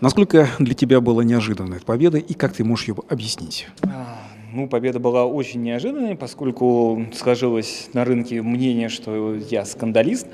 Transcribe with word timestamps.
Насколько 0.00 0.48
для 0.58 0.74
тебя 0.74 1.02
была 1.02 1.24
неожиданная 1.24 1.76
эта 1.76 1.84
победа 1.84 2.16
и 2.16 2.32
как 2.32 2.54
ты 2.54 2.64
можешь 2.64 2.88
ее 2.88 2.94
объяснить? 3.08 3.68
А, 3.82 4.16
ну, 4.50 4.66
победа 4.66 4.98
была 4.98 5.26
очень 5.26 5.62
неожиданной, 5.62 6.16
поскольку 6.16 7.04
сложилось 7.14 7.90
на 7.92 8.06
рынке 8.06 8.40
мнение, 8.40 8.88
что 8.88 9.34
я 9.34 9.66
скандалист, 9.66 10.26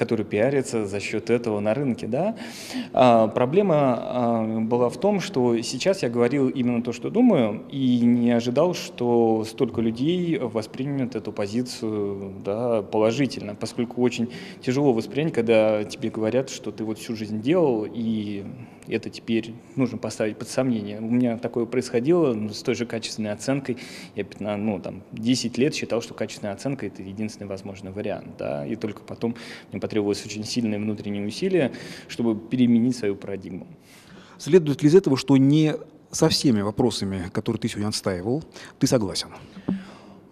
который 0.00 0.24
пиарится 0.24 0.86
за 0.86 0.98
счет 0.98 1.28
этого 1.28 1.60
на 1.60 1.74
рынке. 1.74 2.06
Да? 2.06 2.34
А, 2.94 3.28
проблема 3.28 3.76
а, 3.76 4.60
была 4.60 4.88
в 4.88 4.96
том, 4.96 5.20
что 5.20 5.60
сейчас 5.60 6.02
я 6.02 6.08
говорил 6.08 6.48
именно 6.48 6.82
то, 6.82 6.92
что 6.94 7.10
думаю, 7.10 7.64
и 7.70 8.00
не 8.00 8.30
ожидал, 8.30 8.72
что 8.72 9.44
столько 9.46 9.82
людей 9.82 10.38
воспримет 10.38 11.16
эту 11.16 11.32
позицию 11.32 12.32
да, 12.42 12.80
положительно, 12.80 13.54
поскольку 13.54 14.00
очень 14.00 14.30
тяжело 14.62 14.94
воспринять, 14.94 15.34
когда 15.34 15.84
тебе 15.84 16.08
говорят, 16.08 16.48
что 16.48 16.72
ты 16.72 16.82
вот 16.82 16.98
всю 16.98 17.14
жизнь 17.14 17.42
делал, 17.42 17.86
и 17.86 18.46
это 18.88 19.10
теперь 19.10 19.52
нужно 19.76 19.98
поставить 19.98 20.38
под 20.38 20.48
сомнение. 20.48 20.98
У 20.98 21.10
меня 21.10 21.36
такое 21.38 21.66
происходило 21.66 22.32
ну, 22.32 22.48
с 22.48 22.62
той 22.62 22.74
же 22.74 22.86
качественной 22.86 23.32
оценкой. 23.32 23.76
Я 24.14 24.24
15, 24.24 24.64
ну, 24.64 24.80
там, 24.80 25.02
10 25.12 25.58
лет 25.58 25.74
считал, 25.74 26.02
что 26.02 26.14
качественная 26.14 26.54
оценка– 26.54 26.86
это 26.86 27.02
единственный 27.02 27.46
возможный 27.46 27.92
вариант. 27.92 28.28
Да? 28.38 28.66
И 28.66 28.76
только 28.76 29.02
потом 29.02 29.36
мне 29.70 29.80
потребовалось 29.90 30.24
очень 30.24 30.44
сильные 30.44 30.78
внутренние 30.78 31.26
усилия, 31.26 31.72
чтобы 32.06 32.38
переменить 32.38 32.96
свою 32.96 33.16
парадигму. 33.16 33.66
Следует 34.38 34.82
ли 34.82 34.88
из 34.88 34.94
этого, 34.94 35.16
что 35.16 35.36
не 35.36 35.74
со 36.12 36.28
всеми 36.28 36.60
вопросами, 36.60 37.28
которые 37.32 37.60
ты 37.60 37.68
сегодня 37.68 37.88
отстаивал, 37.88 38.44
ты 38.78 38.86
согласен? 38.86 39.30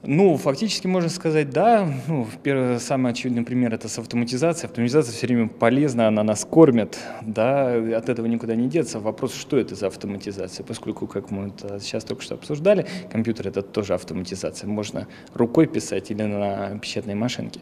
Ну, 0.04 0.36
фактически 0.36 0.86
можно 0.86 1.08
сказать, 1.08 1.50
да. 1.50 1.92
Ну, 2.06 2.24
первый, 2.44 2.78
самый 2.78 3.10
очевидный 3.10 3.42
пример– 3.42 3.74
это 3.74 3.88
с 3.88 3.98
автоматизацией. 3.98 4.70
Автоматизация 4.70 5.12
все 5.12 5.26
время 5.26 5.48
полезна, 5.48 6.06
она 6.06 6.22
нас 6.22 6.44
кормит, 6.44 6.98
да, 7.22 7.72
от 7.74 8.08
этого 8.08 8.26
никуда 8.26 8.54
не 8.54 8.68
деться. 8.68 9.00
Вопрос, 9.00 9.34
что 9.34 9.58
это 9.58 9.74
за 9.74 9.88
автоматизация, 9.88 10.62
поскольку, 10.64 11.08
как 11.08 11.32
мы 11.32 11.48
это 11.48 11.80
сейчас 11.80 12.04
только 12.04 12.22
что 12.22 12.36
обсуждали, 12.36 12.86
компьютер– 13.10 13.48
это 13.48 13.62
тоже 13.62 13.94
автоматизация. 13.94 14.68
Можно 14.68 15.08
рукой 15.34 15.66
писать 15.66 16.12
или 16.12 16.22
на 16.22 16.78
печатной 16.78 17.16
машинке. 17.16 17.58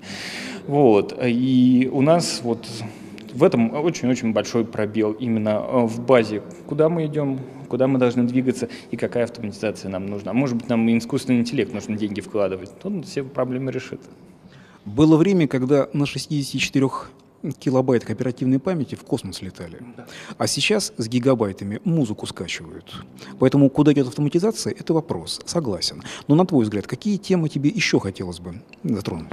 Вот, 0.67 1.19
и 1.25 1.89
у 1.91 2.03
нас 2.03 2.41
вот 2.43 2.67
в 3.37 3.45
этом 3.45 3.75
очень-очень 3.75 4.33
большой 4.33 4.65
пробел 4.65 5.13
именно 5.13 5.51
э, 5.51 5.87
в 5.87 6.01
базе, 6.01 6.43
куда 6.67 6.89
мы 6.89 7.07
идем, 7.07 7.39
куда 7.69 7.87
мы 7.87 7.99
должны 7.99 8.25
двигаться 8.25 8.69
и 8.91 8.97
какая 8.97 9.25
автоматизация 9.25 9.91
нам 9.91 10.07
нужна. 10.07 10.33
Может 10.33 10.57
быть, 10.57 10.69
нам 10.69 10.87
искусственный 10.97 11.41
интеллект 11.41 11.73
нужно 11.73 11.97
деньги 11.97 12.21
вкладывать. 12.21 12.71
Он 12.83 13.03
все 13.03 13.23
проблемы 13.23 13.73
решит. 13.73 14.01
Было 14.85 15.17
время, 15.17 15.47
когда 15.49 15.89
на 15.93 16.07
64 16.07 16.89
килобайтах 17.59 18.11
оперативной 18.11 18.59
памяти 18.59 18.95
в 18.95 19.05
космос 19.05 19.43
летали. 19.43 19.79
А 20.39 20.47
сейчас 20.47 20.93
с 20.97 21.09
гигабайтами 21.09 21.81
музыку 21.85 22.27
скачивают. 22.27 23.05
Поэтому 23.39 23.69
куда 23.69 23.93
идет 23.93 24.09
автоматизация, 24.09 24.73
это 24.73 24.95
вопрос. 24.95 25.41
Согласен. 25.45 26.03
Но 26.29 26.35
на 26.35 26.47
твой 26.47 26.65
взгляд, 26.65 26.87
какие 26.87 27.19
темы 27.19 27.49
тебе 27.49 27.69
еще 27.69 28.01
хотелось 28.01 28.41
бы 28.41 28.63
затронуть? 28.83 29.29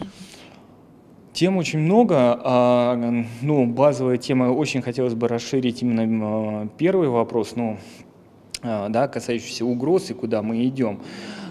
Тем 1.34 1.58
очень 1.58 1.80
много. 1.80 2.40
А, 2.44 2.96
ну, 3.42 3.66
базовая 3.66 4.18
тема, 4.18 4.46
очень 4.52 4.84
хотелось 4.84 5.16
бы 5.16 5.28
расширить 5.28 5.82
именно 5.82 6.70
первый 6.78 7.10
вопрос, 7.10 7.56
ну, 7.56 7.80
а, 8.62 8.90
да, 8.90 9.08
касающийся 9.08 9.66
угроз 9.66 10.12
и 10.12 10.14
куда 10.14 10.44
мы 10.44 10.64
идем. 10.66 11.00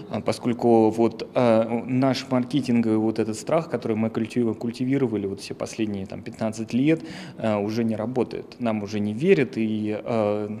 А, 0.09 0.21
поскольку 0.21 0.89
вот 0.89 1.29
наш 1.35 2.25
маркетинговый 2.29 2.97
вот 2.97 3.19
этот 3.19 3.35
страх, 3.35 3.69
который 3.69 3.97
мы 3.97 4.09
культивировали 4.09 5.27
вот 5.27 5.41
все 5.41 5.53
последние 5.53 6.05
там 6.05 6.21
15 6.21 6.71
лет, 6.73 7.01
уже 7.37 7.83
не 7.83 7.97
работает. 7.97 8.55
Нам 8.59 8.83
уже 8.83 9.01
не 9.01 9.13
верят 9.13 9.53
и, 9.57 9.99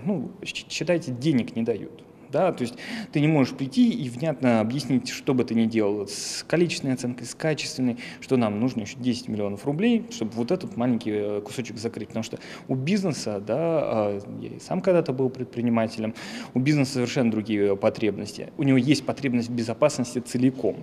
ну, 0.05 0.31
считайте, 0.43 1.11
денег 1.11 1.55
не 1.55 1.63
дают 1.63 2.03
да, 2.33 2.51
то 2.51 2.63
есть 2.63 2.73
ты 3.11 3.21
не 3.21 3.27
можешь 3.27 3.53
прийти 3.53 3.91
и 3.91 4.09
внятно 4.09 4.59
объяснить, 4.59 5.09
что 5.09 5.33
бы 5.33 5.45
ты 5.45 5.53
ни 5.53 5.65
делал, 5.65 6.07
с 6.07 6.43
количественной 6.47 6.95
оценкой, 6.95 7.27
с 7.27 7.35
качественной, 7.35 7.97
что 8.19 8.35
нам 8.35 8.59
нужно 8.59 8.81
еще 8.81 8.97
10 8.97 9.29
миллионов 9.29 9.65
рублей, 9.65 10.05
чтобы 10.09 10.31
вот 10.33 10.51
этот 10.51 10.75
маленький 10.75 11.11
э, 11.11 11.41
кусочек 11.41 11.77
закрыть, 11.77 12.09
потому 12.09 12.23
что 12.23 12.39
у 12.67 12.75
бизнеса, 12.75 13.39
да, 13.39 13.55
а, 13.57 14.19
я 14.41 14.49
и 14.49 14.59
сам 14.59 14.81
когда-то 14.81 15.13
был 15.13 15.29
предпринимателем, 15.29 16.15
у 16.53 16.59
бизнеса 16.59 16.93
совершенно 16.93 17.31
другие 17.31 17.77
потребности, 17.77 18.51
у 18.57 18.63
него 18.63 18.77
есть 18.77 19.05
потребность 19.05 19.49
безопасности 19.49 20.19
целиком, 20.19 20.77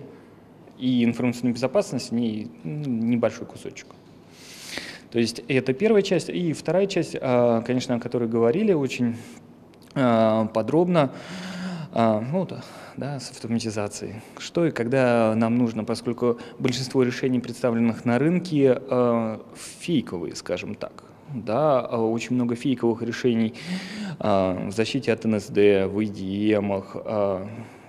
и 0.79 1.03
информационная 1.03 1.53
безопасность 1.53 2.09
в 2.09 2.15
ней 2.15 2.49
небольшой 2.63 3.45
кусочек. 3.45 3.87
То 5.11 5.19
есть 5.19 5.43
это 5.47 5.73
первая 5.73 6.01
часть. 6.01 6.29
И 6.29 6.53
вторая 6.53 6.87
часть, 6.87 7.15
а, 7.19 7.61
конечно, 7.61 7.95
о 7.95 7.99
которой 7.99 8.27
говорили 8.27 8.71
очень 8.73 9.17
подробно, 9.93 11.11
а, 11.93 12.21
ну, 12.21 12.47
да, 12.97 13.19
с 13.19 13.31
автоматизацией. 13.31 14.21
Что 14.37 14.65
и 14.65 14.71
когда 14.71 15.33
нам 15.35 15.57
нужно, 15.57 15.83
поскольку 15.83 16.39
большинство 16.59 17.03
решений, 17.03 17.39
представленных 17.39 18.05
на 18.05 18.17
рынке, 18.17 18.81
а, 18.89 19.41
фейковые, 19.79 20.35
скажем 20.35 20.75
так. 20.75 21.10
Да, 21.33 21.81
очень 21.81 22.35
много 22.35 22.55
фейковых 22.55 23.01
решений 23.01 23.53
в 24.19 24.71
защите 24.71 25.13
от 25.13 25.23
НСД, 25.23 25.55
в 25.55 25.99
EDM, 25.99 26.83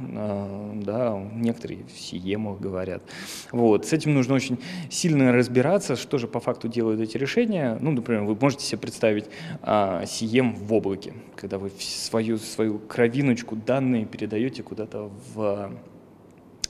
а, 0.00 0.72
да, 0.74 1.18
некоторые 1.34 1.84
в 1.84 1.98
сиемах 1.98 2.60
говорят. 2.60 3.02
Вот. 3.50 3.86
С 3.86 3.92
этим 3.92 4.14
нужно 4.14 4.34
очень 4.34 4.58
сильно 4.90 5.32
разбираться, 5.32 5.96
что 5.96 6.18
же 6.18 6.26
по 6.26 6.40
факту 6.40 6.68
делают 6.68 7.00
эти 7.00 7.16
решения. 7.16 7.78
Ну, 7.80 7.92
например, 7.92 8.22
вы 8.22 8.36
можете 8.40 8.64
себе 8.64 8.78
представить 8.78 9.26
а, 9.62 10.04
сием 10.06 10.54
в 10.54 10.72
облаке, 10.72 11.14
когда 11.36 11.58
вы 11.58 11.70
свою, 11.78 12.38
свою 12.38 12.78
кровиночку, 12.78 13.56
данные 13.56 14.06
передаете 14.06 14.62
куда-то 14.62 15.10
в 15.34 15.40
а, 15.40 15.72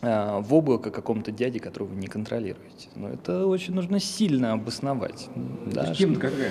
в 0.03 0.53
облако 0.53 0.91
какому-то 0.91 1.31
дяде, 1.31 1.61
которого 1.61 1.89
вы 1.89 1.97
не 1.97 2.09
контролируете. 2.09 2.89
Но 2.97 3.09
это 3.09 3.47
очень 3.47 3.73
нужно 3.73 4.01
сильно 4.01 4.53
обосновать. 4.53 5.29
Да, 5.67 5.95
Кем 5.95 6.17
какая? 6.17 6.51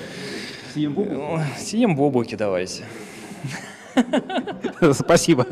Сием 0.74 0.94
в 0.94 1.00
облаке? 1.00 1.46
Сием 1.60 1.96
в 1.96 2.02
облаке 2.02 2.38
давайте. 2.38 2.86
Спасибо. 4.94 5.46